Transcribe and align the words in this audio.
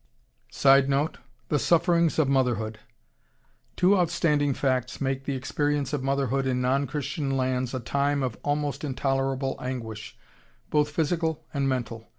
[Sidenote: 0.49 1.19
The 1.49 1.59
sufferings 1.59 2.17
of 2.17 2.27
motherhood.] 2.27 2.79
Two 3.75 3.95
outstanding 3.95 4.55
facts 4.55 4.99
make 4.99 5.25
the 5.25 5.35
experience 5.35 5.93
of 5.93 6.01
motherhood 6.01 6.47
in 6.47 6.59
non 6.59 6.87
Christian 6.87 7.37
lands 7.37 7.75
a 7.75 7.79
time 7.79 8.23
of 8.23 8.35
almost 8.41 8.83
intolerable 8.83 9.55
anguish, 9.61 10.17
both 10.71 10.89
physical 10.89 11.45
and 11.53 11.69
mental. 11.69 12.07